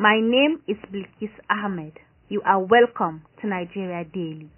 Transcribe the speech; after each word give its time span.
My 0.00 0.18
name 0.18 0.62
is 0.66 0.78
Bilkis 0.90 1.34
Ahmed. 1.50 1.92
You 2.30 2.40
are 2.46 2.58
welcome 2.58 3.20
to 3.42 3.46
Nigeria 3.46 4.02
Daily. 4.02 4.48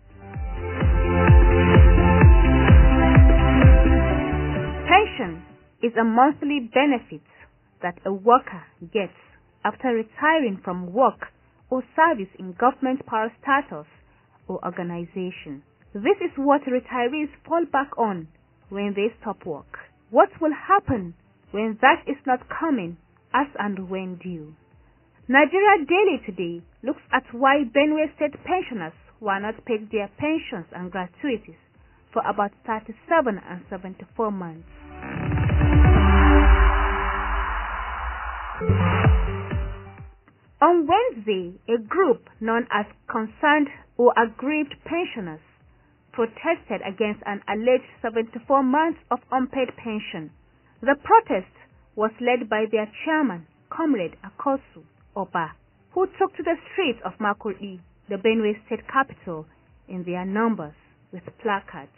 Pension 4.86 5.42
is 5.82 5.90
a 6.00 6.04
monthly 6.04 6.70
benefit 6.72 7.26
that 7.82 7.98
a 8.06 8.12
worker 8.12 8.62
gets 8.94 9.18
after 9.64 9.88
retiring 9.88 10.60
from 10.62 10.92
work 10.92 11.26
or 11.70 11.82
service 11.96 12.30
in 12.38 12.52
government 12.52 13.02
parastatals 13.04 13.90
or 14.46 14.64
organization. 14.64 15.64
This 15.92 16.22
is 16.22 16.30
what 16.36 16.60
retirees 16.70 17.30
fall 17.44 17.64
back 17.64 17.90
on 17.98 18.28
when 18.68 18.94
they 18.94 19.08
stop 19.20 19.44
work. 19.44 19.90
What 20.10 20.28
will 20.40 20.54
happen 20.54 21.14
when 21.50 21.78
that 21.80 22.04
is 22.06 22.18
not 22.28 22.46
coming 22.48 22.96
as 23.34 23.48
and 23.58 23.90
when 23.90 24.20
due? 24.22 24.54
Nigeria 25.28 25.86
Daily 25.86 26.18
today 26.26 26.62
looks 26.82 27.00
at 27.12 27.22
why 27.32 27.62
Benue 27.62 28.12
State 28.16 28.34
pensioners 28.42 28.92
were 29.20 29.38
not 29.38 29.54
paid 29.64 29.88
their 29.92 30.10
pensions 30.18 30.66
and 30.74 30.90
gratuities 30.90 31.62
for 32.12 32.22
about 32.26 32.50
37 32.66 33.38
and 33.38 33.62
74 33.70 34.32
months. 34.32 34.66
On 40.60 40.88
Wednesday, 40.90 41.54
a 41.68 41.78
group 41.78 42.28
known 42.40 42.66
as 42.72 42.86
Concerned 43.08 43.68
or 43.96 44.12
Aggrieved 44.18 44.74
Pensioners 44.84 45.40
protested 46.10 46.82
against 46.84 47.22
an 47.26 47.42
alleged 47.46 47.86
74 48.02 48.64
months 48.64 48.98
of 49.08 49.20
unpaid 49.30 49.68
pension. 49.76 50.32
The 50.80 50.96
protest 50.98 51.54
was 51.94 52.10
led 52.20 52.50
by 52.50 52.64
their 52.68 52.90
chairman, 53.04 53.46
Comrade 53.70 54.16
Akosu 54.26 54.82
Oba, 55.16 55.52
who 55.92 56.06
took 56.18 56.36
to 56.36 56.42
the 56.42 56.56
streets 56.72 57.00
of 57.04 57.12
Makurdi, 57.20 57.80
the 58.08 58.16
Benue 58.16 58.54
state 58.66 58.86
capital, 58.88 59.46
in 59.88 60.04
their 60.04 60.24
numbers 60.24 60.74
with 61.12 61.22
placards. 61.42 61.92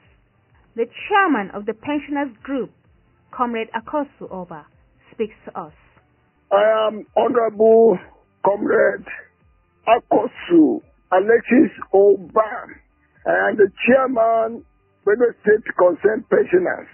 The 0.75 0.87
chairman 1.09 1.51
of 1.55 1.67
the 1.67 1.75
pensioners 1.75 2.37
group, 2.43 2.71
Comrade 3.31 3.69
Akosu 3.75 4.31
Oba, 4.31 4.67
speaks 5.13 5.35
to 5.47 5.59
us. 5.59 5.73
I 6.51 6.89
am 6.89 7.07
Honorable 7.17 7.99
Comrade 8.45 9.07
Akosu 9.87 10.83
Alexis 11.13 11.73
Oba. 11.93 12.51
I 13.27 13.49
am 13.49 13.57
the 13.57 13.71
chairman 13.87 14.65
Benue 15.07 15.33
State 15.43 15.65
Concerned 15.79 16.25
Pensioners. 16.29 16.89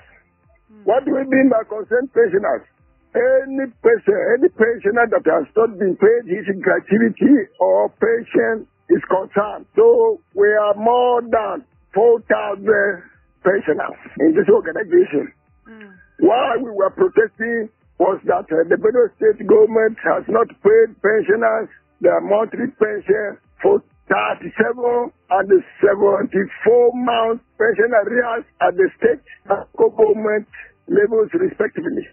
Mm. 0.71 0.85
What 0.85 1.05
do 1.05 1.13
we 1.13 1.25
mean 1.25 1.51
by 1.51 1.65
concerned 1.65 2.11
pensioners? 2.13 2.67
Any 3.11 3.67
person, 3.83 4.19
any 4.39 4.49
pensioner 4.55 5.07
that 5.11 5.27
has 5.27 5.51
not 5.57 5.75
been 5.79 5.99
paid 5.99 6.31
his 6.31 6.47
gratuity 6.63 7.51
or 7.59 7.91
pension 7.99 8.67
is 8.89 9.03
concerned. 9.11 9.67
So 9.75 10.21
we 10.35 10.47
are 10.47 10.75
more 10.79 11.23
than 11.23 11.67
4,000 11.95 12.63
pensioners 13.43 13.99
in 14.23 14.31
this 14.35 14.47
organization. 14.47 15.33
Mm. 15.67 15.91
Why 16.21 16.57
we 16.63 16.71
were 16.71 16.91
protesting 16.91 17.71
was 17.99 18.21
that 18.31 18.47
uh, 18.47 18.63
the 18.71 18.79
Benue 18.79 19.11
state 19.19 19.43
government 19.47 19.99
has 20.07 20.23
not 20.29 20.47
paid 20.63 20.95
pensioners 21.03 21.69
their 22.01 22.21
monthly 22.21 22.71
pension 22.79 23.37
for 23.61 23.83
37 24.09 25.13
and 25.31 25.49
74 25.83 26.91
months 26.95 27.45
pension 27.59 27.91
arrears 27.93 28.45
at 28.63 28.73
the 28.75 28.89
state 28.99 29.23
and 29.51 29.67
government 29.77 30.49
levels 30.89 31.31
respectively. 31.35 32.09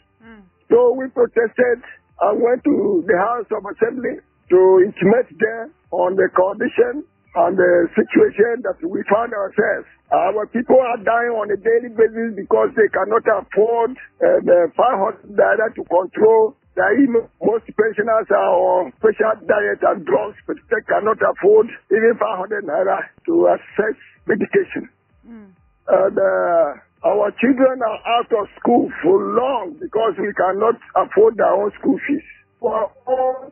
So 0.69 0.93
we 0.93 1.07
protested 1.09 1.79
and 2.21 2.41
went 2.41 2.63
to 2.63 3.03
the 3.07 3.17
House 3.17 3.47
of 3.51 3.63
Assembly 3.63 4.19
to 4.49 4.59
intimate 4.83 5.31
them 5.37 5.73
on 5.91 6.15
the 6.15 6.27
condition 6.33 7.03
and 7.35 7.53
the 7.53 7.73
situation 7.93 8.65
that 8.65 8.79
we 8.81 9.03
found 9.11 9.31
ourselves. 9.31 9.87
Our 10.09 10.47
people 10.47 10.79
are 10.79 10.97
dying 11.03 11.35
on 11.35 11.51
a 11.51 11.59
daily 11.59 11.91
basis 11.93 12.33
because 12.33 12.71
they 12.73 12.87
cannot 12.89 13.27
afford 13.27 13.91
uh, 14.23 14.41
the 14.41 14.71
500 14.73 15.35
naira 15.35 15.67
to 15.75 15.83
control 15.85 16.55
emo- 16.77 17.29
most 17.41 17.65
pensioners 17.73 18.27
are 18.29 18.53
on 18.55 18.93
special 18.97 19.33
diet 19.45 19.81
and 19.81 20.05
drugs, 20.05 20.37
but 20.45 20.57
they 20.69 20.81
cannot 20.87 21.17
afford 21.21 21.67
even 21.91 22.13
500 22.17 22.65
naira 22.65 22.99
to 23.25 23.49
access 23.49 23.97
medication. 24.25 24.89
Mm. 25.27 25.51
And 25.87 26.15
uh, 26.17 26.81
our 27.07 27.31
children 27.39 27.79
are 27.79 28.01
out 28.19 28.31
of 28.35 28.51
school 28.59 28.91
for 28.99 29.15
long 29.15 29.79
because 29.79 30.19
we 30.19 30.27
cannot 30.35 30.75
afford 30.99 31.39
their 31.39 31.55
own 31.55 31.71
school 31.79 31.95
fees. 32.03 32.27
Our 32.59 32.91
own 33.07 33.51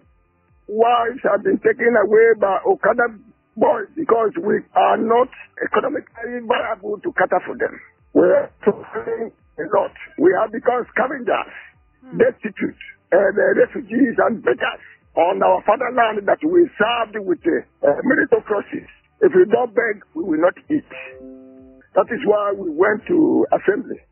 wives 0.67 1.23
have 1.23 1.43
been 1.43 1.59
taken 1.63 1.95
away 1.95 2.35
by 2.35 2.59
Okada 2.67 3.15
boys 3.55 3.87
because 3.95 4.35
we 4.43 4.59
are 4.75 4.99
not 4.99 5.31
economically 5.63 6.43
viable 6.43 6.99
to 6.99 7.09
cater 7.15 7.39
for 7.47 7.55
them. 7.55 7.79
We 8.11 8.27
are 8.27 8.51
suffering 8.59 9.31
a 9.31 9.65
lot. 9.71 9.95
We 10.19 10.35
have 10.35 10.51
become 10.51 10.83
scavengers, 10.91 11.55
destitute, 12.11 12.81
and 13.15 13.33
uh, 13.39 13.55
refugees 13.55 14.19
and 14.19 14.43
beggars 14.43 14.83
on 15.15 15.39
our 15.39 15.63
fatherland 15.63 16.27
that 16.27 16.43
we 16.43 16.67
served 16.75 17.23
with 17.23 17.39
uh, 17.47 17.87
meritocracy. 18.03 18.83
If 19.23 19.31
we 19.31 19.47
don't 19.47 19.71
beg, 19.71 20.03
we 20.11 20.23
will 20.27 20.43
not 20.43 20.59
eat. 20.67 20.83
That 21.95 22.11
is 22.11 22.19
why 22.27 22.51
we 22.51 22.69
went 22.75 23.07
to 23.07 23.47
assembly. 23.55 24.03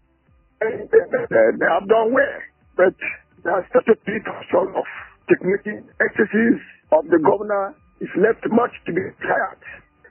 And 0.63 0.87
they, 0.87 1.03
they, 1.11 1.23
they 1.59 1.67
have 1.67 1.87
done 1.87 2.15
well, 2.15 2.39
but 2.79 2.95
they 3.43 3.51
have 3.51 3.67
to 3.67 3.95
treat 4.07 4.23
us 4.23 4.47
all 4.55 4.71
of 4.71 4.87
technical 5.27 5.83
excesses 5.99 6.59
of 6.91 7.03
the 7.11 7.19
governor 7.19 7.75
is 7.99 8.11
left 8.15 8.43
much 8.51 8.71
to 8.87 8.91
be 8.95 9.03
desired. 9.19 9.59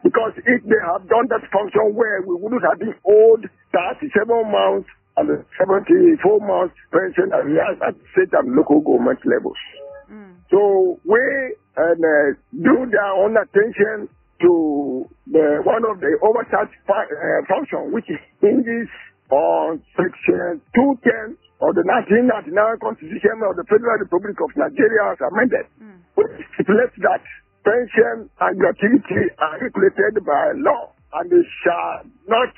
Because 0.05 0.35
if 0.37 0.61
they 0.67 0.81
have 0.83 1.07
done 1.09 1.31
that 1.31 1.47
function 1.49 1.95
well, 1.95 2.21
we 2.27 2.35
wouldn't 2.37 2.65
have 2.67 2.79
been 2.81 2.97
owed 3.07 3.49
37 3.73 4.29
months 4.51 4.91
and 5.17 5.45
74 5.57 6.41
months 6.41 6.75
pension 6.91 7.31
arrears 7.33 7.79
at 7.87 7.95
state 8.13 8.33
and 8.33 8.57
local 8.57 8.81
government 8.81 9.21
levels. 9.25 9.61
Mm. 10.11 10.43
So 10.51 10.99
we 11.05 11.21
and, 11.77 12.01
uh, 12.01 12.37
drew 12.53 12.89
their 12.91 13.13
own 13.17 13.37
attention 13.37 14.09
to 14.41 15.09
the, 15.33 15.65
one 15.65 15.83
of 15.89 15.99
the 16.01 16.13
fi- 16.87 17.09
uh, 17.09 17.41
function, 17.49 17.93
which 17.93 18.07
is 18.09 18.21
hinges 18.41 18.89
on 19.33 19.81
section 19.97 20.61
210 20.77 21.37
of 21.65 21.73
the 21.73 21.85
1999 21.89 22.53
Constitution 22.85 23.41
of 23.49 23.57
the 23.57 23.65
Federal 23.65 23.97
Republic 24.03 24.37
of 24.45 24.51
Nigeria 24.61 25.15
as 25.17 25.21
amended, 25.25 25.67
Mm. 25.81 25.99
which 26.21 26.33
stipulates 26.55 26.97
that 27.01 27.23
pension 27.65 28.29
and 28.29 28.53
gratuity 28.59 29.23
are 29.39 29.57
regulated 29.63 30.21
by 30.27 30.53
law 30.61 30.93
and 31.17 31.31
they 31.31 31.45
shall 31.65 32.03
not 32.29 32.53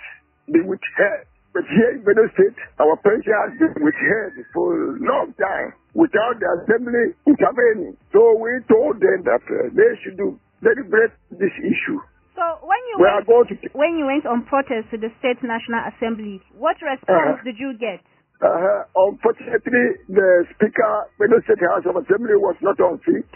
be 0.50 0.60
withheld. 0.64 1.28
But 1.54 1.62
here 1.70 1.94
in 1.94 2.02
Benue 2.02 2.26
State, 2.34 2.58
our 2.82 2.96
pension 3.06 3.30
has 3.46 3.52
been 3.60 3.78
withheld 3.84 4.34
for 4.50 4.74
a 4.74 4.98
long 4.98 5.30
time 5.38 5.70
without 5.94 6.40
the 6.42 6.48
assembly 6.58 7.14
intervening. 7.30 7.94
So 8.10 8.34
we 8.40 8.58
told 8.66 8.98
them 8.98 9.22
that 9.30 9.44
uh, 9.46 9.70
they 9.70 9.90
should 10.02 10.16
do 10.18 10.34
deliberate 10.64 11.12
this 11.30 11.54
issue. 11.62 12.00
So 12.34 12.42
when 12.66 12.82
you 12.90 12.94
We 12.98 13.06
went, 13.06 13.48
to 13.48 13.54
when 13.78 13.92
you 13.96 14.06
went 14.06 14.26
on 14.26 14.42
protest 14.44 14.90
to 14.90 14.98
the 14.98 15.10
State 15.22 15.38
National 15.42 15.86
Assembly, 15.94 16.42
what 16.52 16.74
response 16.82 17.38
Uh-huh. 17.38 17.46
did 17.46 17.58
you 17.58 17.78
get? 17.78 18.02
Uh, 18.42 18.82
unfortunately, 18.94 19.86
the 20.10 20.44
Speaker, 20.54 20.92
Benue 21.18 21.38
State 21.46 21.62
House 21.62 21.86
of 21.86 21.94
Assembly 21.96 22.34
was 22.34 22.56
not 22.60 22.78
on 22.80 22.98
seat. 23.06 23.30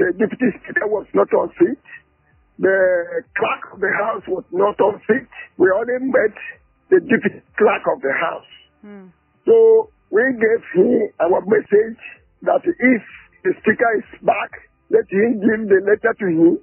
The 0.00 0.12
Deputy 0.16 0.48
Speaker 0.64 0.88
was 0.88 1.06
not 1.14 1.28
on 1.36 1.52
seat. 1.60 1.78
The 2.58 2.78
Clerk 3.36 3.62
of 3.76 3.80
the 3.80 3.92
House 4.00 4.24
was 4.26 4.44
not 4.50 4.80
on 4.80 5.00
seat. 5.06 5.28
We 5.60 5.68
only 5.70 6.00
met 6.08 6.34
the 6.88 7.00
Deputy 7.04 7.44
Clerk 7.60 7.84
of 7.92 8.00
the 8.00 8.12
House. 8.16 8.50
Mm. 8.84 9.12
So 9.44 9.92
we 10.10 10.24
gave 10.40 10.62
him 10.74 11.12
our 11.20 11.44
message 11.44 12.00
that 12.48 12.64
if 12.64 13.02
the 13.44 13.52
Speaker 13.60 13.90
is 14.00 14.08
back, 14.24 14.50
let 14.90 15.04
him 15.12 15.38
give 15.38 15.68
the 15.68 15.80
letter 15.84 16.12
to 16.16 16.26
him. 16.26 16.58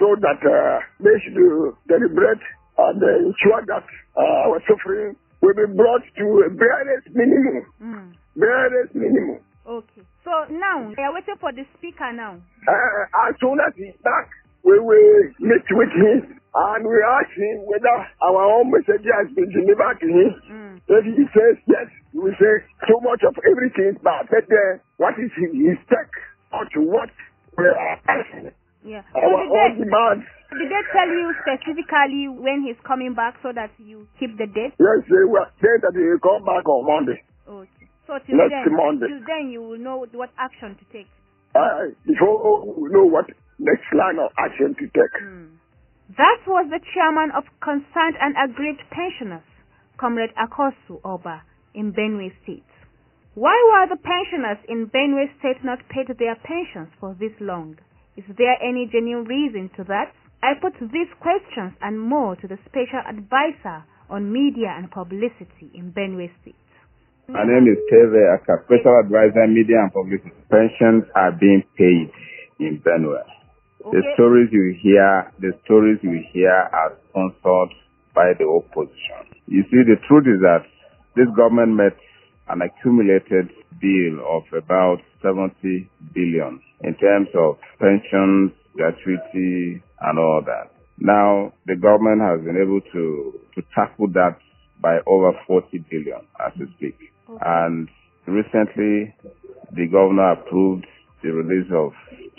So 0.00 0.16
that 0.16 0.40
uh, 0.40 0.80
they 1.04 1.14
should 1.20 1.36
uh, 1.36 1.76
deliberate 1.86 2.40
and 2.80 2.98
uh, 2.98 3.28
ensure 3.28 3.62
that 3.68 3.84
uh, 4.16 4.48
our 4.48 4.58
suffering 4.64 5.14
will 5.44 5.54
be 5.54 5.68
brought 5.76 6.02
to 6.16 6.26
a 6.46 6.50
barest 6.50 7.06
minimum. 7.12 7.64
Mm. 7.76 8.08
Barest 8.34 8.94
minimum. 8.96 9.44
Okay. 9.68 10.02
So 10.24 10.32
now 10.48 10.88
we 10.88 10.96
are 11.04 11.12
waiting 11.12 11.36
for 11.38 11.52
the 11.52 11.68
speaker 11.76 12.10
now. 12.12 12.40
Uh, 12.64 13.28
as 13.28 13.36
soon 13.40 13.60
as 13.60 13.76
he's 13.76 13.94
back, 14.02 14.32
we 14.64 14.80
will 14.80 15.20
meet 15.38 15.68
with 15.68 15.92
him 15.92 16.40
and 16.40 16.80
we 16.82 16.96
ask 17.20 17.30
him 17.36 17.68
whether 17.68 17.96
our 18.24 18.42
own 18.58 18.72
message 18.72 19.04
has 19.04 19.28
been 19.36 19.52
delivered 19.52 20.00
to 20.00 20.08
him. 20.08 20.30
Mm. 20.48 20.74
If 20.88 21.04
he 21.04 21.24
says 21.30 21.56
yes, 21.68 21.88
we 22.16 22.32
say 22.40 22.64
so 22.88 22.98
much 23.04 23.20
of 23.22 23.36
everything, 23.44 24.00
but 24.02 24.26
but, 24.32 24.48
uh, 24.48 24.80
what 24.96 25.14
is 25.20 25.30
his, 25.36 25.52
his 25.54 25.78
take 25.92 26.16
or 26.52 26.64
to 26.74 26.80
what 26.80 27.12
we 27.56 27.64
are 27.68 28.00
asking? 28.08 28.50
So 29.12 29.20
Our 29.20 29.42
did 29.42 29.50
they, 29.50 29.84
demands. 29.84 30.24
did 30.54 30.68
they 30.70 30.84
tell 30.94 31.10
you 31.10 31.34
specifically 31.42 32.28
when 32.30 32.62
he's 32.62 32.78
coming 32.86 33.14
back 33.14 33.34
so 33.42 33.50
that 33.52 33.70
you 33.78 34.06
keep 34.18 34.38
the 34.38 34.46
date? 34.46 34.74
Yes, 34.78 35.02
they 35.10 35.24
were 35.26 35.46
saying 35.62 35.82
that 35.82 35.94
he 35.94 36.02
will 36.06 36.22
come 36.22 36.44
back 36.46 36.62
on 36.68 36.86
Monday. 36.86 37.18
Okay. 37.48 37.86
So 38.06 38.18
till 38.26 38.38
Next 38.38 38.54
then, 38.66 38.74
Monday. 38.74 39.06
till 39.10 39.22
then 39.26 39.50
you 39.50 39.62
will 39.62 39.78
know 39.78 40.06
what 40.14 40.30
action 40.38 40.74
to 40.78 40.84
take. 40.94 41.06
uh, 41.54 41.90
before 42.06 42.62
we 42.78 42.90
know 42.94 43.04
what 43.06 43.26
next 43.58 43.86
line 43.94 44.18
of 44.22 44.30
action 44.38 44.74
to 44.78 44.86
take. 44.94 45.14
Hmm. 45.18 45.58
That 46.18 46.42
was 46.46 46.66
the 46.70 46.80
chairman 46.94 47.30
of 47.34 47.44
Concerned 47.62 48.18
and 48.18 48.34
Aggrieved 48.38 48.82
Pensioners, 48.90 49.46
Comrade 49.98 50.34
Akosu 50.34 50.98
Oba, 51.04 51.42
in 51.74 51.92
Benue 51.92 52.30
State. 52.42 52.66
Why 53.34 53.54
were 53.70 53.94
the 53.94 54.00
pensioners 54.02 54.58
in 54.68 54.86
Benue 54.90 55.26
State 55.38 55.62
not 55.62 55.78
paid 55.88 56.08
their 56.18 56.34
pensions 56.42 56.88
for 56.98 57.14
this 57.18 57.30
long? 57.40 57.78
Is 58.20 58.36
there 58.36 58.60
any 58.60 58.84
genuine 58.92 59.24
reason 59.24 59.70
to 59.78 59.84
that? 59.88 60.12
I 60.42 60.52
put 60.60 60.76
these 60.92 61.08
questions 61.24 61.72
and 61.80 61.98
more 61.98 62.36
to 62.36 62.46
the 62.46 62.58
Special 62.68 63.00
Advisor 63.08 63.80
on 64.10 64.30
Media 64.30 64.76
and 64.76 64.90
Publicity 64.90 65.72
in 65.72 65.88
Benue 65.96 66.28
State. 66.42 66.60
My 67.28 67.48
name 67.48 67.64
is 67.64 67.80
Terver 67.88 68.36
Aka, 68.36 68.60
Special 68.68 69.00
Advisor 69.00 69.48
Media 69.48 69.80
and 69.80 69.92
Publicity. 69.96 70.36
Pensions 70.52 71.08
are 71.16 71.32
being 71.32 71.64
paid 71.78 72.12
in 72.60 72.82
Benue. 72.84 73.24
The 73.88 74.02
stories 74.12 74.50
you 74.52 74.76
hear, 74.82 75.32
the 75.40 75.56
stories 75.64 75.96
you 76.02 76.20
hear 76.30 76.52
are 76.52 76.98
sponsored 77.08 77.72
by 78.14 78.36
the 78.36 78.44
opposition. 78.44 79.32
You 79.46 79.64
see, 79.72 79.80
the 79.88 79.96
truth 80.04 80.28
is 80.28 80.44
that 80.44 80.68
this 81.16 81.28
government 81.34 81.72
met 81.72 81.96
an 82.52 82.60
accumulated 82.60 83.48
bill 83.80 84.20
of 84.26 84.42
about 84.56 84.98
70 85.22 85.90
billion 86.14 86.60
in 86.82 86.94
terms 86.96 87.28
of 87.34 87.56
pensions, 87.78 88.52
gratuity, 88.74 89.82
and 90.00 90.18
all 90.18 90.42
that. 90.44 90.72
Now, 90.98 91.52
the 91.66 91.76
government 91.76 92.20
has 92.20 92.44
been 92.44 92.60
able 92.60 92.80
to, 92.92 93.40
to 93.54 93.62
tackle 93.74 94.08
that 94.12 94.36
by 94.82 94.98
over 95.06 95.32
40 95.46 95.84
billion 95.90 96.20
as 96.44 96.52
we 96.58 96.66
speak. 96.76 96.98
And 97.40 97.88
recently, 98.26 99.14
the 99.72 99.86
governor 99.90 100.32
approved 100.32 100.86
the 101.22 101.30
release 101.30 101.70
of 101.72 101.92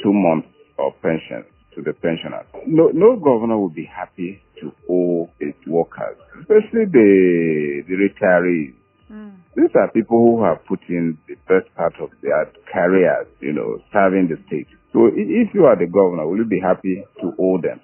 two 0.04 0.14
months 0.14 0.48
of 0.80 0.94
pensions 1.02 1.46
to 1.76 1.82
the 1.82 1.94
pensioners. 1.94 2.46
No, 2.68 2.90
no 2.94 3.16
governor 3.16 3.58
would 3.58 3.76
be 3.76 3.86
happy 3.86 4.42
to 4.62 4.72
owe 4.90 5.30
its 5.40 5.58
workers, 5.68 6.18
especially 6.40 6.86
the, 6.92 7.84
the 7.88 7.96
retirees. 7.96 8.74
Hmm. 9.12 9.44
These 9.60 9.76
are 9.76 9.92
people 9.92 10.24
who 10.24 10.44
have 10.48 10.64
put 10.64 10.80
in 10.88 11.18
the 11.28 11.36
best 11.44 11.68
part 11.76 11.92
of 12.00 12.12
their 12.24 12.48
careers, 12.72 13.28
you 13.42 13.52
know, 13.52 13.84
serving 13.92 14.32
the 14.32 14.40
state. 14.48 14.72
So 14.96 15.12
if 15.12 15.52
you 15.54 15.68
are 15.68 15.76
the 15.76 15.92
governor, 15.92 16.24
will 16.28 16.38
you 16.38 16.48
be 16.48 16.64
happy 16.64 17.04
to 17.20 17.36
owe 17.36 17.60
them? 17.60 17.84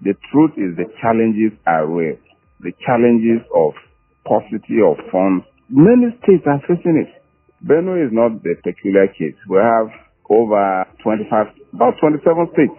The 0.00 0.16
truth 0.32 0.56
is 0.56 0.72
the 0.80 0.88
challenges 1.04 1.52
are 1.68 1.84
real. 1.84 2.16
The 2.64 2.72
challenges 2.80 3.44
of 3.52 3.76
paucity 4.24 4.80
of 4.80 4.96
funds, 5.12 5.44
many 5.68 6.16
states 6.24 6.48
are 6.48 6.64
facing 6.64 7.04
it. 7.04 7.12
Benue 7.60 8.00
is 8.00 8.10
not 8.10 8.42
the 8.42 8.56
peculiar 8.64 9.12
case. 9.12 9.36
We 9.44 9.60
have 9.60 9.92
over 10.32 10.88
25, 11.04 11.76
about 11.76 12.00
27 12.00 12.24
states 12.56 12.78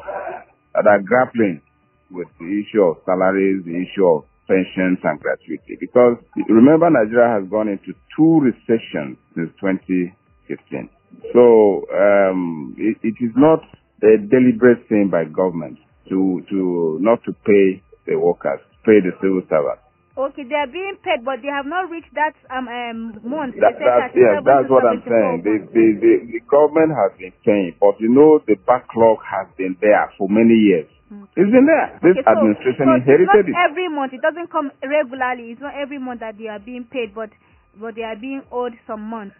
that 0.73 0.89
are 0.89 1.05
grappling 1.05 1.61
with 2.09 2.27
the 2.39 2.50
issue 2.50 2.81
of 2.81 2.97
salaries, 3.05 3.61
the 3.61 3.77
issue 3.77 4.09
of 4.09 4.25
pensions 4.53 5.00
and 5.03 5.19
gratuity. 5.19 5.77
Because 5.79 6.17
remember, 6.47 6.89
Nigeria 6.89 7.41
has 7.41 7.50
gone 7.50 7.67
into 7.69 7.97
two 8.15 8.39
recessions 8.45 9.17
since 9.33 9.50
2015. 9.57 10.89
So 11.33 11.85
um, 11.89 12.75
it, 12.77 12.97
it 13.01 13.17
is 13.17 13.33
not 13.35 13.59
a 14.03 14.17
deliberate 14.21 14.85
thing 14.89 15.09
by 15.09 15.25
government 15.25 15.79
to 16.09 16.44
to 16.50 16.97
not 17.01 17.23
to 17.25 17.31
pay 17.45 17.81
the 18.05 18.19
workers, 18.19 18.59
pay 18.85 19.00
the 19.01 19.11
civil 19.21 19.41
servants. 19.50 19.82
Okay, 20.13 20.45
they 20.45 20.54
are 20.54 20.69
being 20.69 20.94
paid, 21.01 21.25
but 21.25 21.42
they 21.42 21.50
have 21.50 21.65
not 21.65 21.89
reached 21.89 22.13
that 22.13 22.38
um, 22.54 22.69
um 22.69 23.18
month. 23.25 23.57
That, 23.57 23.81
that's, 23.81 24.13
said 24.13 24.21
yeah, 24.21 24.45
that's 24.45 24.69
what 24.69 24.86
I'm 24.86 25.01
saying. 25.01 25.42
The, 25.42 25.65
the, 25.74 25.86
the, 25.98 26.13
the 26.38 26.42
government 26.45 26.94
has 26.94 27.18
been 27.18 27.33
paying, 27.42 27.74
but 27.81 27.98
you 27.98 28.13
know 28.13 28.38
the 28.45 28.54
backlog 28.62 29.25
has 29.25 29.50
been 29.57 29.74
there 29.81 30.13
for 30.21 30.30
many 30.30 30.54
years. 30.54 30.86
It's 31.33 31.50
been 31.50 31.65
there. 31.65 31.98
This 32.06 32.13
Okay, 32.13 32.25
so- 32.25 32.30
administration 32.30 32.86
so 32.86 32.94
inherited 33.01 33.50
it's 33.50 33.57
it. 33.57 33.57
every 33.57 33.89
month. 33.89 34.13
It 34.13 34.21
doesn't 34.21 34.54
come 34.54 34.69
regularly. 34.86 35.50
It's 35.57 35.62
not 35.62 35.74
every 35.74 35.98
month 35.98 36.21
that 36.21 36.38
they 36.38 36.45
are 36.45 36.62
being 36.62 36.86
paid, 36.86 37.18
but 37.18 37.33
but 37.81 37.98
they 37.98 38.06
are 38.06 38.18
being 38.18 38.45
owed 38.54 38.77
some 38.86 39.01
months. 39.01 39.33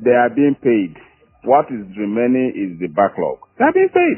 They 0.00 0.16
are 0.16 0.32
being 0.32 0.56
paid. 0.56 0.96
What 1.44 1.68
is 1.68 1.84
remaining 1.96 2.56
is 2.56 2.80
the 2.80 2.88
backlog. 2.88 3.44
They 3.60 3.68
are 3.68 3.72
being 3.76 3.92
paid. 3.92 4.16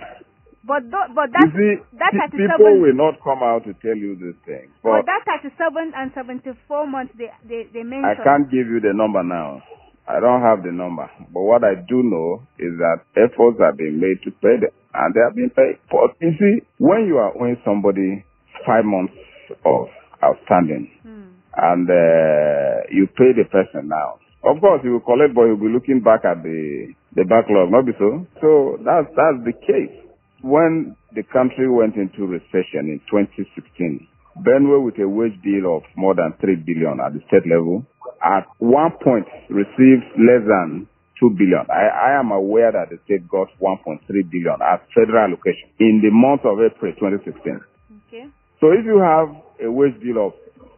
But 0.69 0.85
tho- 0.93 1.09
but 1.17 1.32
You 1.32 1.49
that 1.49 1.49
see, 1.56 1.73
that 1.97 2.12
pe- 2.12 2.29
37 2.29 2.44
people 2.61 2.76
will 2.85 2.93
not 2.93 3.17
come 3.25 3.41
out 3.41 3.65
to 3.65 3.73
tell 3.81 3.97
you 3.97 4.20
these 4.20 4.37
things. 4.44 4.69
but 4.85 5.00
But 5.00 5.09
that 5.09 5.41
37 5.41 5.97
and 5.97 6.12
74 6.12 6.85
months 6.87 7.17
they 7.17 7.32
they, 7.49 7.65
they 7.73 7.81
I 7.81 8.15
can't 8.20 8.53
give 8.53 8.69
you 8.69 8.79
the 8.85 8.93
number 8.93 9.25
now. 9.25 9.65
I 10.06 10.20
don't 10.20 10.41
have 10.44 10.62
the 10.62 10.73
number. 10.73 11.09
But 11.32 11.41
what 11.41 11.65
I 11.65 11.75
do 11.88 12.03
know 12.05 12.44
is 12.61 12.76
that 12.81 13.00
efforts 13.17 13.61
are 13.61 13.73
being 13.73 13.97
made 14.00 14.20
to 14.25 14.31
pay 14.44 14.56
them. 14.61 14.73
And 14.93 15.12
they 15.15 15.20
are 15.20 15.32
being 15.32 15.50
paid. 15.56 15.81
But 15.93 16.17
you 16.20 16.32
see, 16.41 16.65
when 16.79 17.05
you 17.09 17.17
are 17.17 17.32
owing 17.37 17.56
somebody 17.64 18.25
five 18.64 18.85
months 18.85 19.17
of 19.64 19.88
outstanding 20.25 20.93
Hmm. 21.05 21.32
and 21.56 21.88
uh, 21.88 22.88
you 22.93 23.06
pay 23.17 23.32
the 23.37 23.44
person 23.49 23.88
now, 23.88 24.21
of 24.44 24.61
course 24.61 24.81
he 24.82 24.88
will 24.88 25.00
collect, 25.05 25.32
but 25.35 25.44
he'll 25.49 25.56
be 25.61 25.69
looking 25.73 26.00
back 26.00 26.25
at 26.25 26.43
the 26.43 26.93
the 27.17 27.25
backlog, 27.25 27.71
not 27.73 27.85
be 27.85 27.93
so. 27.99 28.25
So 28.41 28.79
that's 28.85 29.09
that's 29.17 29.41
the 29.44 29.53
case. 29.53 30.08
When 30.43 30.96
the 31.14 31.23
country 31.25 31.69
went 31.69 31.96
into 31.96 32.26
recession 32.26 32.87
in 32.87 33.00
2016, 33.11 34.06
Benue 34.38 34.85
with 34.85 34.99
a 34.99 35.08
wage 35.08 35.35
bill 35.43 35.79
of 35.79 35.82
more 35.96 36.14
than 36.14 36.32
3 36.40 36.62
billion 36.62 37.00
at 37.05 37.12
the 37.12 37.20
state 37.26 37.43
level, 37.50 37.85
at 38.23 38.46
one 38.58 38.93
point 39.02 39.26
received 39.50 40.06
less 40.14 40.46
than 40.46 40.87
2 41.19 41.31
billion. 41.35 41.67
I, 41.70 42.14
I 42.14 42.20
am 42.20 42.31
aware 42.31 42.70
that 42.70 42.90
the 42.90 42.99
state 43.05 43.26
got 43.29 43.49
1.3 43.61 43.99
billion 44.06 44.58
as 44.62 44.79
federal 44.94 45.26
allocation 45.26 45.75
in 45.81 45.99
the 46.02 46.11
month 46.14 46.46
of 46.46 46.62
April 46.62 46.94
2016. 46.94 47.58
Okay. 48.06 48.31
So 48.61 48.70
if 48.70 48.87
you 48.87 49.02
have 49.02 49.35
a 49.58 49.70
wage 49.70 49.99
bill 49.99 50.31
of 50.31 50.32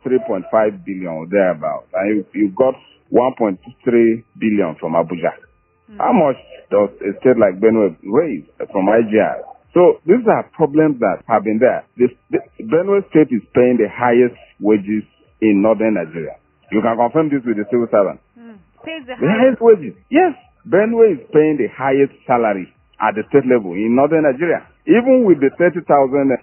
3.5 0.04 0.48
billion 0.84 1.12
or 1.12 1.26
thereabouts, 1.28 1.92
and 1.92 2.24
you, 2.24 2.24
you 2.32 2.48
got 2.56 2.74
1.3 3.12 3.60
billion 4.40 4.76
from 4.80 4.96
Abuja, 4.96 5.36
how 5.98 6.12
much 6.12 6.36
does 6.70 6.90
a 7.02 7.10
state 7.20 7.38
like 7.40 7.58
Benue 7.58 7.96
raise 8.04 8.44
from 8.70 8.86
IGR? 8.86 9.42
So 9.74 9.98
these 10.06 10.22
are 10.26 10.44
problems 10.54 10.98
that 11.00 11.22
have 11.28 11.44
been 11.44 11.58
there. 11.58 11.86
This, 11.96 12.10
this, 12.30 12.42
Benue 12.60 13.02
State 13.10 13.30
is 13.30 13.42
paying 13.54 13.78
the 13.78 13.86
highest 13.90 14.34
wages 14.60 15.02
in 15.40 15.62
northern 15.62 15.94
Nigeria. 15.94 16.36
You 16.70 16.82
can 16.82 16.94
confirm 16.98 17.30
this 17.30 17.42
with 17.46 17.56
the 17.58 17.66
civil 17.70 17.86
servant. 17.90 18.18
Hmm. 18.34 18.58
Pays 18.86 19.06
the 19.06 19.14
The 19.18 19.26
highest. 19.26 19.58
highest 19.58 19.60
wages. 19.62 19.94
Yes. 20.10 20.34
Benue 20.66 21.14
is 21.14 21.20
paying 21.32 21.56
the 21.58 21.66
highest 21.70 22.12
salary 22.26 22.66
at 23.00 23.14
the 23.14 23.22
state 23.30 23.46
level 23.48 23.72
in 23.78 23.94
northern 23.96 24.22
Nigeria. 24.26 24.66
Even 24.86 25.24
with 25.24 25.38
the 25.40 25.50
30,000 25.58 25.86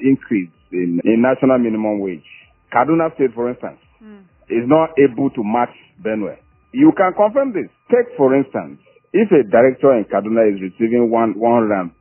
increase 0.01 0.49
in, 0.71 0.99
in 1.03 1.21
national 1.21 1.59
minimum 1.59 1.99
wage, 1.99 2.25
Kaduna 2.73 3.13
State, 3.15 3.31
for 3.35 3.49
instance, 3.49 3.79
Hmm. 3.99 4.23
is 4.47 4.63
not 4.67 4.91
able 4.99 5.29
to 5.31 5.43
match 5.43 5.73
Benue. 6.03 6.35
You 6.71 6.91
can 6.95 7.11
confirm 7.13 7.51
this. 7.53 7.67
Take, 7.91 8.15
for 8.15 8.35
instance, 8.35 8.79
if 9.13 9.31
a 9.31 9.43
director 9.47 9.95
in 9.95 10.05
Kaduna 10.05 10.47
is 10.51 10.59
receiving 10.61 11.09
one, 11.11 11.33
105,000 11.39 11.93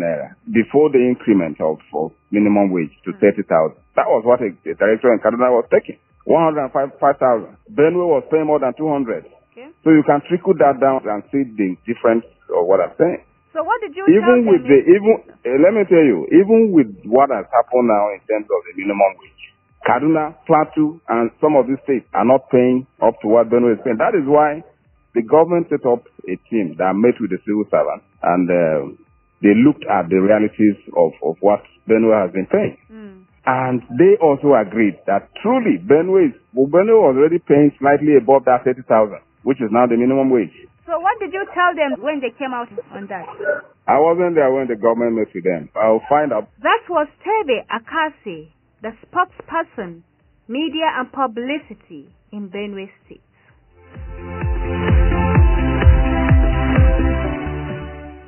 naira 0.00 0.34
before 0.52 0.90
the 0.90 1.00
increment 1.00 1.60
of, 1.60 1.78
of 1.92 2.12
minimum 2.30 2.70
wage 2.72 2.92
to 3.04 3.12
30,000, 3.20 3.76
that 3.96 4.08
was 4.08 4.24
what 4.24 4.40
a, 4.40 4.48
a 4.48 4.74
director 4.74 5.12
in 5.12 5.20
Kaduna 5.20 5.52
was 5.52 5.66
taking. 5.70 5.98
105,000. 6.24 6.96
Benue 7.68 8.08
was 8.08 8.24
paying 8.32 8.46
more 8.48 8.58
than 8.58 8.72
200. 8.76 9.28
Okay. 9.52 9.68
So 9.84 9.92
you 9.92 10.02
can 10.08 10.24
trickle 10.26 10.56
that 10.58 10.80
down 10.80 11.04
and 11.04 11.20
see 11.28 11.44
the 11.44 11.76
difference 11.84 12.24
of 12.48 12.64
what 12.64 12.80
I'm 12.80 12.96
saying. 12.96 13.22
So 13.52 13.62
what 13.62 13.78
did 13.80 13.94
you 13.94 14.02
Even 14.10 14.50
with 14.50 14.66
the 14.66 14.78
even 14.82 15.14
eh, 15.46 15.54
let 15.62 15.70
me 15.78 15.86
tell 15.86 16.02
you, 16.02 16.26
even 16.34 16.74
with 16.74 16.90
what 17.06 17.30
has 17.30 17.46
happened 17.54 17.86
now 17.86 18.10
in 18.10 18.18
terms 18.26 18.50
of 18.50 18.60
the 18.66 18.72
minimum 18.74 19.14
wage, 19.22 19.44
Kaduna, 19.86 20.34
Plateau, 20.48 20.98
and 21.06 21.30
some 21.38 21.54
of 21.54 21.68
these 21.70 21.78
states 21.86 22.08
are 22.18 22.26
not 22.26 22.50
paying 22.50 22.82
up 22.98 23.14
to 23.22 23.28
what 23.30 23.46
Benue 23.46 23.78
is 23.78 23.80
paying. 23.86 24.00
That 24.02 24.18
is 24.18 24.26
why 24.26 24.64
the 25.14 25.22
government 25.22 25.70
set 25.70 25.86
up 25.86 26.04
a 26.26 26.36
team 26.50 26.74
that 26.78 26.92
met 26.94 27.14
with 27.22 27.30
the 27.30 27.38
civil 27.46 27.64
servants 27.70 28.04
and 28.22 28.50
uh, 28.50 28.82
they 29.42 29.54
looked 29.54 29.86
at 29.86 30.10
the 30.10 30.18
realities 30.18 30.78
of, 30.96 31.14
of 31.22 31.38
what 31.40 31.62
Benue 31.86 32.10
has 32.10 32.32
been 32.34 32.46
paying. 32.50 32.76
Hmm. 32.88 33.28
And 33.46 33.84
they 34.00 34.16
also 34.24 34.56
agreed 34.56 34.96
that 35.06 35.28
truly 35.44 35.76
Benue 35.76 36.32
is, 36.32 36.34
well, 36.56 36.66
Benue 36.66 36.96
was 36.96 37.14
already 37.14 37.38
paying 37.38 37.70
slightly 37.78 38.16
above 38.16 38.48
that 38.48 38.64
30,000, 38.64 39.20
which 39.44 39.60
is 39.60 39.68
now 39.68 39.86
the 39.86 40.00
minimum 40.00 40.32
wage. 40.32 40.54
So 40.88 40.98
what 40.98 41.16
did 41.20 41.32
you 41.32 41.44
tell 41.52 41.72
them 41.76 42.00
when 42.00 42.20
they 42.20 42.32
came 42.36 42.52
out 42.52 42.68
on 42.92 43.06
that? 43.08 43.28
I 43.86 44.00
wasn't 44.00 44.34
there 44.34 44.52
when 44.52 44.68
the 44.68 44.76
government 44.76 45.16
met 45.16 45.28
with 45.32 45.44
them. 45.44 45.68
I'll 45.76 46.04
find 46.08 46.32
out. 46.32 46.48
That 46.64 46.84
was 46.88 47.06
Terver 47.20 47.64
Akase, 47.68 48.48
the 48.80 48.92
spokesperson, 49.04 50.02
media 50.48 50.88
and 50.96 51.12
publicity 51.12 52.08
in 52.32 52.48
Benue 52.48 52.88
State. 53.04 53.20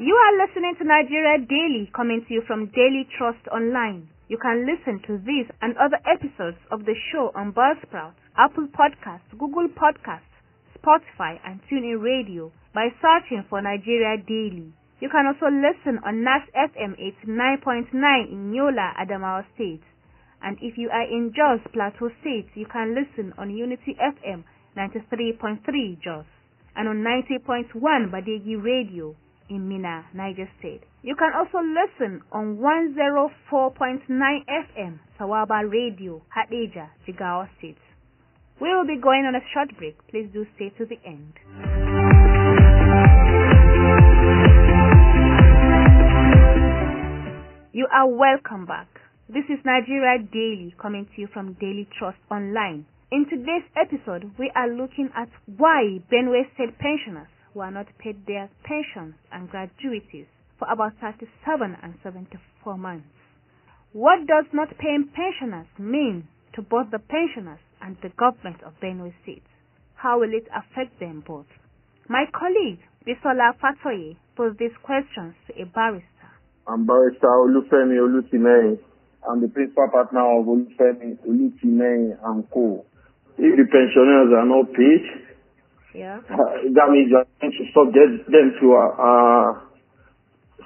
You 0.06 0.14
are 0.14 0.38
listening 0.46 0.76
to 0.78 0.84
Nigeria 0.86 1.36
Daily 1.42 1.90
coming 1.90 2.22
to 2.28 2.30
you 2.32 2.40
from 2.46 2.66
Daily 2.70 3.08
Trust 3.18 3.42
Online. 3.50 4.06
You 4.28 4.38
can 4.38 4.62
listen 4.62 5.02
to 5.10 5.18
these 5.18 5.50
and 5.60 5.74
other 5.82 5.98
episodes 6.06 6.62
of 6.70 6.84
the 6.86 6.94
show 7.10 7.32
on 7.34 7.50
Buzzsprout, 7.52 8.14
Apple 8.38 8.68
Podcasts, 8.70 9.26
Google 9.36 9.66
Podcasts, 9.66 10.30
Spotify, 10.78 11.40
and 11.44 11.58
TuneIn 11.66 12.00
Radio, 12.00 12.52
by 12.72 12.90
searching 13.02 13.42
for 13.50 13.60
Nigeria 13.60 14.14
Daily. 14.22 14.70
You 15.00 15.08
can 15.10 15.26
also 15.26 15.50
listen 15.50 15.98
on 16.06 16.22
NAS 16.22 16.46
FM 16.54 16.94
89.9 17.26 18.30
in 18.30 18.54
Yola, 18.54 18.94
Adamawa 19.02 19.42
State. 19.56 19.82
And 20.40 20.56
if 20.62 20.78
you 20.78 20.88
are 20.88 21.02
in 21.02 21.32
Jos 21.34 21.58
Plateau 21.72 22.10
State, 22.20 22.46
you 22.54 22.66
can 22.70 22.94
listen 22.94 23.34
on 23.38 23.50
Unity 23.50 23.98
FM 23.98 24.44
93.3 24.78 26.00
Jos 26.00 26.26
and 26.76 26.86
on 26.86 27.02
90.1 27.02 27.74
Badegi 28.14 28.54
Radio 28.62 29.16
in 29.48 29.68
Minna, 29.68 30.06
Niger 30.14 30.48
State. 30.58 30.82
You 31.02 31.14
can 31.16 31.32
also 31.34 31.58
listen 31.58 32.22
on 32.32 32.58
104.9 32.58 34.08
FM 34.10 34.98
Sawaba 35.18 35.70
Radio, 35.70 36.22
Hadejia, 36.36 36.88
Jigawa 37.06 37.48
State. 37.58 37.78
We 38.60 38.68
will 38.74 38.86
be 38.86 38.96
going 39.00 39.24
on 39.26 39.34
a 39.34 39.40
short 39.52 39.76
break. 39.78 39.96
Please 40.08 40.28
do 40.32 40.46
stay 40.56 40.70
to 40.78 40.86
the 40.86 40.98
end. 41.04 41.34
You 47.72 47.86
are 47.92 48.08
welcome 48.08 48.64
back. 48.64 48.88
This 49.28 49.44
is 49.50 49.58
Nigeria 49.64 50.18
Daily 50.32 50.74
coming 50.80 51.04
to 51.14 51.20
you 51.20 51.28
from 51.32 51.52
Daily 51.60 51.86
Trust 51.98 52.16
Online. 52.30 52.86
In 53.12 53.26
today's 53.28 53.68
episode, 53.76 54.30
we 54.38 54.50
are 54.56 54.68
looking 54.68 55.10
at 55.14 55.28
why 55.58 56.00
Benue 56.10 56.42
State 56.54 56.78
pensioners 56.78 57.28
who 57.56 57.62
are 57.62 57.70
not 57.70 57.86
paid 57.96 58.20
their 58.26 58.50
pensions 58.68 59.14
and 59.32 59.48
gratuities 59.48 60.26
for 60.58 60.68
about 60.70 60.92
37 61.00 61.24
and 61.82 61.94
74 62.04 62.76
months. 62.76 63.08
What 63.94 64.28
does 64.28 64.44
not 64.52 64.76
paying 64.76 65.08
pensioners 65.08 65.64
mean 65.78 66.28
to 66.54 66.60
both 66.60 66.90
the 66.92 66.98
pensioners 67.00 67.64
and 67.80 67.96
the 68.02 68.10
government 68.12 68.60
of 68.60 68.74
Benue 68.84 69.08
State? 69.22 69.42
How 69.94 70.20
will 70.20 70.36
it 70.36 70.44
affect 70.52 71.00
them 71.00 71.24
both? 71.26 71.48
My 72.10 72.26
colleague, 72.36 72.84
Bisola 73.08 73.56
Fatoye, 73.56 74.16
posed 74.36 74.58
these 74.58 74.76
questions 74.82 75.32
to 75.48 75.56
a 75.56 75.64
barrister. 75.64 76.28
I'm 76.68 76.84
barrister 76.84 77.24
Olufemi 77.24 77.96
Olutimei. 77.96 78.76
I'm 79.24 79.40
the 79.40 79.48
principal 79.48 79.88
partner 79.90 80.40
of 80.40 80.44
Olufemi, 80.44 81.16
Olutimei 81.24 82.20
and 82.20 82.44
Co. 82.52 82.84
If 83.38 83.56
the 83.56 83.64
pensioners 83.64 84.28
are 84.36 84.44
not 84.44 84.68
paid, 84.76 85.26
yeah. 85.96 86.20
uh, 86.28 86.36
that 86.76 86.88
means 86.92 87.08
you 87.08 87.16
are 87.16 87.28
going 87.40 87.52
to 87.52 87.64
subject 87.72 88.28
them 88.28 88.52
to 88.60 88.66
a, 88.76 88.84
a 89.00 89.12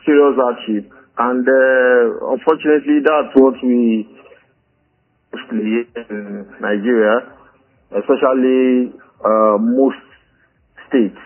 serious 0.05 0.35
hardship. 0.35 0.91
And 1.19 1.47
uh, 1.47 2.35
unfortunately, 2.35 3.05
that's 3.07 3.33
what 3.39 3.55
we 3.63 4.09
mostly 5.31 5.87
in 6.11 6.47
Nigeria, 6.61 7.33
especially 7.93 8.93
uh, 9.25 9.57
most 9.59 10.03
states. 10.89 11.19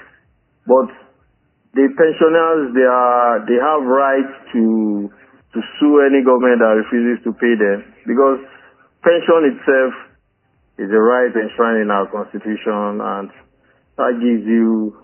But 0.66 0.88
the 1.74 1.88
pensioners, 1.96 2.74
they 2.74 2.88
are 2.88 3.44
they 3.46 3.58
have 3.60 3.82
rights 3.84 4.34
to 4.52 5.10
to 5.54 5.58
sue 5.78 6.02
any 6.02 6.24
government 6.24 6.58
that 6.60 6.74
refuses 6.74 7.22
to 7.24 7.32
pay 7.38 7.54
them 7.54 7.86
because 8.06 8.42
pension 9.02 9.54
itself 9.54 9.92
is 10.78 10.90
a 10.90 10.98
right 10.98 11.30
enshrined 11.30 11.86
in 11.86 11.90
our 11.90 12.10
constitution 12.10 12.98
and 12.98 13.30
that 13.96 14.12
gives 14.18 14.46
you 14.46 14.96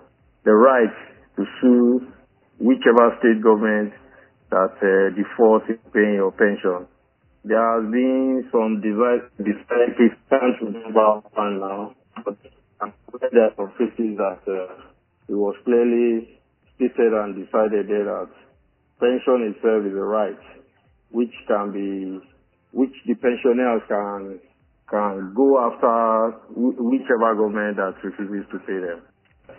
the 0.45 0.53
right 0.53 0.95
to 1.37 1.45
sue 1.61 2.07
whichever 2.59 3.17
state 3.21 3.43
government 3.43 3.93
that 4.51 4.75
uh, 4.83 5.15
defaults 5.15 5.67
in 5.69 5.79
paying 5.93 6.15
your 6.15 6.33
pension. 6.33 6.87
There 7.45 7.57
has 7.57 7.89
been 7.91 8.49
some 8.53 8.83
device 8.83 9.25
disparities 9.39 10.13
can't 10.29 10.61
remember 10.61 11.23
one 11.33 11.61
now, 11.61 11.95
but 12.25 12.37
there 13.33 13.45
are 13.45 13.55
some 13.57 13.73
cases 13.79 14.19
that 14.19 14.43
uh, 14.45 14.75
it 15.29 15.39
was 15.39 15.55
clearly 15.65 16.41
stated 16.77 17.13
and 17.15 17.35
decided 17.35 17.89
there 17.89 18.05
that 18.05 18.29
pension 18.99 19.55
itself 19.55 19.87
is 19.87 19.97
a 19.97 20.05
right 20.05 20.39
which 21.11 21.33
can 21.47 21.73
be, 21.73 22.21
which 22.73 22.93
the 23.07 23.15
pensioners 23.15 23.83
can 23.89 24.41
can 24.91 25.33
go 25.35 25.59
after 25.63 26.37
whichever 26.55 27.35
government 27.35 27.77
that 27.79 27.95
refuses 28.03 28.45
to 28.51 28.59
pay 28.67 28.79
them. 28.83 29.03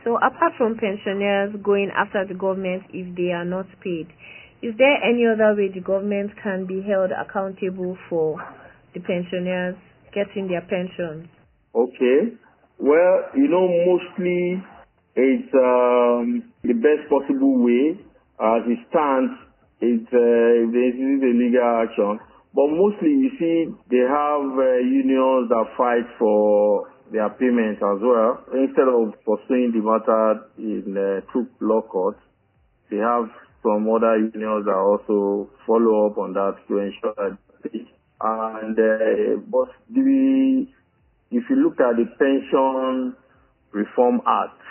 So 0.03 0.17
apart 0.17 0.53
from 0.57 0.75
pensioners 0.75 1.55
going 1.63 1.91
after 1.95 2.25
the 2.27 2.33
government 2.33 2.83
if 2.93 3.15
they 3.15 3.31
are 3.31 3.45
not 3.45 3.65
paid, 3.83 4.07
is 4.61 4.75
there 4.77 4.97
any 5.03 5.25
other 5.25 5.55
way 5.55 5.71
the 5.73 5.81
government 5.81 6.31
can 6.41 6.65
be 6.65 6.83
held 6.83 7.11
accountable 7.11 7.97
for 8.09 8.37
the 8.93 8.99
pensioners 8.99 9.75
getting 10.13 10.47
their 10.47 10.61
pensions? 10.61 11.27
Okay. 11.73 12.35
Well, 12.77 13.31
you 13.35 13.47
know, 13.47 13.67
mostly 13.87 14.61
it's 15.15 15.53
um, 15.53 16.51
the 16.63 16.73
best 16.73 17.09
possible 17.09 17.63
way 17.63 17.97
as 18.41 18.63
it 18.67 18.79
stands 18.89 19.51
it's 19.81 20.13
uh, 20.13 20.69
this 20.69 20.93
is 20.93 21.19
a 21.25 21.33
legal 21.33 21.81
action. 21.81 22.19
But 22.53 22.67
mostly, 22.67 23.09
you 23.09 23.31
see, 23.39 23.71
they 23.89 24.03
have 24.03 24.43
uh, 24.59 24.83
unions 24.83 25.47
that 25.49 25.65
fight 25.77 26.03
for 26.19 26.91
their 27.11 27.29
payment 27.29 27.77
as 27.77 27.99
well. 28.01 28.43
Instead 28.53 28.87
of 28.91 29.15
pursuing 29.23 29.71
the 29.71 29.79
matter 29.79 30.47
in 30.57 30.95
uh, 30.97 31.21
through 31.31 31.47
law 31.61 31.81
court, 31.81 32.17
they 32.89 32.97
have 32.97 33.29
some 33.63 33.87
other 33.87 34.17
unions 34.17 34.65
that 34.65 34.75
also 34.75 35.49
follow 35.65 36.07
up 36.07 36.17
on 36.17 36.33
that 36.33 36.55
to 36.67 36.77
ensure 36.79 37.13
that. 37.15 37.37
And 38.23 38.77
uh, 38.77 39.41
but 39.49 39.69
the 39.89 40.67
if 41.31 41.43
you 41.49 41.55
look 41.55 41.79
at 41.79 41.95
the 41.95 42.05
Pension 42.19 43.15
Reform 43.71 44.21
Act, 44.27 44.61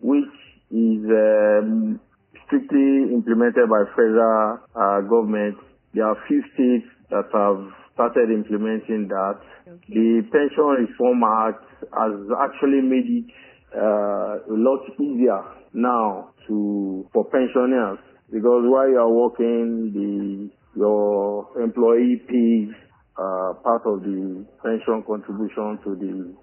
which 0.00 0.34
is 0.70 1.04
um, 1.04 2.00
strictly 2.46 3.12
implemented 3.12 3.68
by 3.68 3.84
federal 3.94 4.58
uh, 4.74 5.00
government. 5.02 5.56
There 5.94 6.04
are 6.04 6.16
few 6.26 6.42
states 6.54 6.86
that 7.10 7.28
have 7.32 7.72
started 7.94 8.30
implementing 8.30 9.08
that. 9.08 9.40
Okay. 9.66 9.94
The 9.94 10.22
Pension 10.30 10.86
Reform 10.86 11.22
Act 11.24 11.64
has 11.92 12.14
actually 12.38 12.80
made 12.82 13.08
it 13.08 13.26
uh, 13.74 14.40
a 14.48 14.56
lot 14.56 14.80
easier 15.00 15.42
now 15.74 16.30
to 16.46 17.08
for 17.12 17.24
pensioners 17.26 17.98
because 18.32 18.64
while 18.64 18.88
you 18.88 18.98
are 18.98 19.10
working, 19.12 19.92
the 19.92 20.50
your 20.78 21.48
employee 21.62 22.22
pays 22.28 22.74
uh, 23.18 23.52
part 23.64 23.82
of 23.84 24.02
the 24.02 24.46
pension 24.62 25.02
contribution 25.06 25.78
to 25.84 25.96
the 25.96 26.34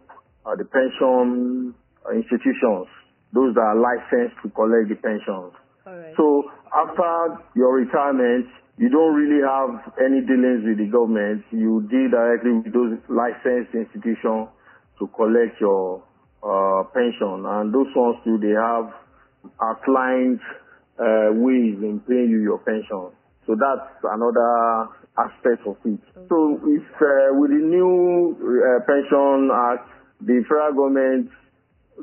uh, 0.46 0.56
the 0.58 0.66
pension 0.66 1.74
institutions, 2.14 2.88
those 3.34 3.56
that 3.56 3.62
are 3.62 3.80
licensed 3.80 4.36
to 4.44 4.50
collect 4.50 4.90
the 4.90 4.96
pensions. 5.02 5.54
So 6.18 6.44
after 6.74 7.46
your 7.56 7.76
retirement, 7.78 8.48
you 8.78 8.90
don't 8.90 9.16
really 9.16 9.40
have 9.40 9.94
any 10.04 10.20
dealings 10.20 10.68
with 10.68 10.78
the 10.78 10.90
government. 10.92 11.44
You 11.52 11.88
deal 11.88 12.12
directly 12.12 12.60
with 12.60 12.74
those 12.76 13.00
licensed 13.08 13.72
institutions 13.72 14.52
to 15.00 15.08
collect 15.16 15.60
your 15.60 16.04
uh, 16.44 16.84
pension, 16.92 17.48
and 17.48 17.74
those 17.74 17.88
ones 17.96 18.20
too 18.24 18.38
they 18.38 18.52
have 18.52 18.92
outlined 19.64 20.40
uh, 21.00 21.32
ways 21.40 21.80
in 21.80 22.04
paying 22.08 22.30
you 22.30 22.44
your 22.44 22.60
pension. 22.60 23.16
So 23.48 23.56
that's 23.56 23.88
another 24.04 24.92
aspect 25.16 25.64
of 25.68 25.78
it. 25.86 26.02
So 26.28 26.60
if 26.68 26.84
uh, 27.00 27.32
with 27.40 27.52
the 27.52 27.64
new 27.64 28.36
uh, 28.36 28.84
pension 28.84 29.52
act, 29.56 29.88
the 30.20 30.44
federal 30.48 30.74
government 30.76 31.32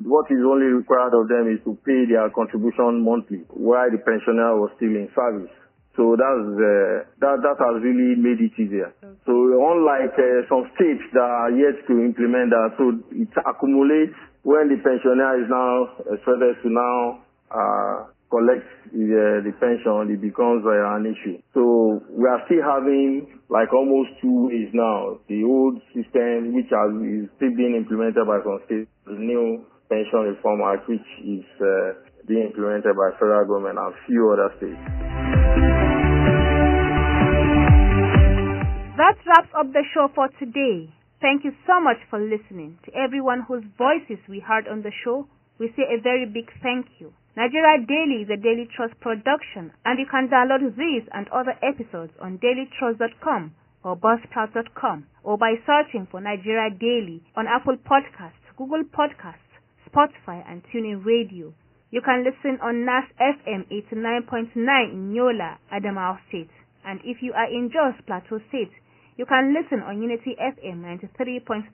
what 0.00 0.24
is 0.30 0.40
only 0.40 0.72
required 0.72 1.12
of 1.12 1.28
them 1.28 1.52
is 1.52 1.60
to 1.64 1.76
pay 1.84 2.08
their 2.08 2.30
contribution 2.30 3.04
monthly 3.04 3.44
while 3.52 3.90
the 3.92 4.00
pensioner 4.00 4.56
was 4.56 4.72
still 4.76 4.88
in 4.88 5.08
service. 5.12 5.52
So 5.96 6.16
that's 6.16 6.46
uh, 6.56 7.04
that 7.20 7.36
that 7.44 7.58
has 7.60 7.76
really 7.84 8.16
made 8.16 8.40
it 8.40 8.56
easier. 8.56 8.92
So 9.28 9.32
unlike 9.36 10.16
uh, 10.16 10.48
some 10.48 10.64
states 10.74 11.04
that 11.12 11.28
are 11.28 11.52
yet 11.52 11.84
to 11.84 11.94
implement 12.00 12.48
that, 12.48 12.80
so 12.80 12.96
it 13.12 13.28
accumulates 13.44 14.16
when 14.42 14.72
the 14.72 14.80
pensioner 14.80 15.36
is 15.38 15.48
now 15.52 15.92
expected 16.08 16.56
to 16.64 16.68
now 16.72 17.22
uh, 17.52 18.08
collect 18.32 18.64
the, 18.90 19.44
the 19.44 19.52
pension, 19.60 20.08
it 20.08 20.20
becomes 20.24 20.64
uh, 20.64 20.96
an 20.96 21.04
issue. 21.04 21.36
So 21.52 22.00
we 22.08 22.24
are 22.24 22.40
still 22.48 22.64
having 22.64 23.38
like 23.52 23.68
almost 23.72 24.16
two 24.24 24.48
ways 24.48 24.72
now. 24.72 25.20
The 25.28 25.44
old 25.44 25.78
system, 25.92 26.56
which 26.56 26.72
has, 26.72 26.90
is 27.04 27.28
still 27.36 27.52
being 27.52 27.76
implemented 27.76 28.24
by 28.24 28.40
some 28.40 28.64
states, 28.64 28.88
the 29.04 29.20
new 29.20 29.68
Pension 29.92 30.32
Reform 30.32 30.64
Act, 30.64 30.88
which 30.88 31.04
is 31.20 31.44
uh, 31.60 32.00
being 32.26 32.48
implemented 32.48 32.96
by 32.96 33.12
federal 33.20 33.44
government 33.44 33.76
and 33.76 33.92
few 34.08 34.32
other 34.32 34.48
states. 34.56 35.11
That 38.96 39.16
wraps 39.26 39.52
up 39.58 39.72
the 39.72 39.84
show 39.92 40.08
for 40.14 40.28
today. 40.38 40.88
Thank 41.20 41.44
you 41.44 41.52
so 41.66 41.80
much 41.80 41.98
for 42.10 42.18
listening. 42.18 42.78
To 42.84 42.90
everyone 42.94 43.42
whose 43.46 43.64
voices 43.78 44.18
we 44.28 44.40
heard 44.40 44.66
on 44.68 44.82
the 44.82 44.92
show, 45.04 45.26
we 45.58 45.68
say 45.76 45.82
a 45.82 46.00
very 46.00 46.26
big 46.26 46.50
thank 46.62 46.86
you. 46.98 47.12
Nigeria 47.36 47.78
Daily 47.86 48.22
is 48.22 48.30
a 48.30 48.36
Daily 48.36 48.68
Trust 48.76 48.98
production, 49.00 49.72
and 49.84 49.98
you 49.98 50.06
can 50.10 50.28
download 50.28 50.76
these 50.76 51.08
and 51.12 51.28
other 51.28 51.54
episodes 51.62 52.12
on 52.20 52.38
dailytrust.com 52.38 53.54
or 53.84 53.96
buzzsprout.com 53.96 55.06
or 55.24 55.38
by 55.38 55.54
searching 55.64 56.06
for 56.10 56.20
Nigeria 56.20 56.68
Daily 56.70 57.22
on 57.36 57.46
Apple 57.46 57.76
Podcasts, 57.76 58.44
Google 58.56 58.84
Podcasts, 58.84 59.48
Spotify, 59.88 60.44
and 60.46 60.62
TuneIn 60.64 61.04
Radio. 61.04 61.54
You 61.92 62.00
can 62.00 62.24
listen 62.24 62.56
on 62.64 62.86
NAS 62.86 63.04
FM 63.20 63.68
89.9 63.68 64.56
in 64.92 65.14
Yola, 65.14 65.58
Adamawa 65.70 66.16
State. 66.26 66.48
And 66.86 66.98
if 67.04 67.18
you 67.20 67.34
are 67.34 67.44
in 67.52 67.68
Jos 67.70 68.00
Plateau 68.06 68.40
State, 68.48 68.72
you 69.18 69.26
can 69.26 69.52
listen 69.52 69.80
on 69.84 70.00
Unity 70.00 70.34
FM 70.40 70.80
93.3 70.80 71.68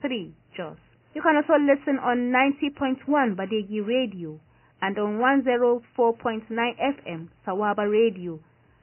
Jos. 0.57 0.75
You 1.15 1.21
can 1.21 1.37
also 1.37 1.55
listen 1.55 1.99
on 2.03 2.35
90.1 2.35 3.07
Badegi 3.39 3.79
Radio 3.79 4.37
and 4.81 4.99
on 4.99 5.19
104.9 5.23 6.43
FM 6.51 7.29
Sawaba 7.47 7.89
Radio, 7.89 8.41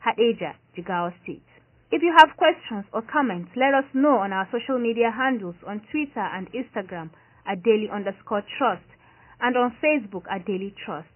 Hadejia, 0.09 0.55
Jigawa 0.75 1.13
State. 1.23 1.45
If 1.93 2.01
you 2.03 2.15
have 2.17 2.35
questions 2.39 2.87
or 2.95 3.03
comments, 3.03 3.51
let 3.57 3.75
us 3.75 3.85
know 3.93 4.17
on 4.25 4.33
our 4.33 4.49
social 4.51 4.79
media 4.79 5.11
handles 5.15 5.57
on 5.67 5.83
Twitter 5.93 6.25
and 6.33 6.49
Instagram 6.57 7.11
at 7.47 7.63
daily 7.63 7.91
underscore 7.93 8.43
trust 8.57 8.89
and 9.43 9.55
on 9.55 9.77
Facebook 9.85 10.25
at 10.33 10.47
daily 10.47 10.75
trust. 10.83 11.09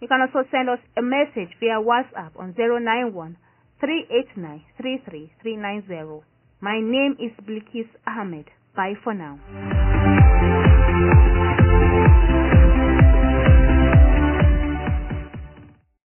You 0.00 0.08
can 0.08 0.20
also 0.22 0.48
send 0.50 0.68
us 0.70 0.78
a 0.96 1.02
message 1.02 1.52
via 1.60 1.76
WhatsApp 1.78 2.32
on 2.36 2.54
091 2.56 3.36
389 3.80 4.64
33390. 4.80 6.24
My 6.60 6.80
name 6.80 7.16
is 7.20 7.32
Bilkis 7.44 7.88
Ahmed. 8.06 8.46
Bye 8.74 8.94
for 9.04 9.12
now. 9.14 9.38